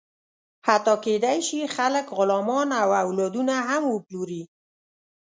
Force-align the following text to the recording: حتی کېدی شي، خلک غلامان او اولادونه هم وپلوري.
حتی 0.67 0.93
کېدی 1.05 1.39
شي، 1.47 1.59
خلک 1.75 2.05
غلامان 2.17 2.69
او 2.81 2.89
اولادونه 3.03 3.55
هم 3.69 3.83
وپلوري. 3.93 4.43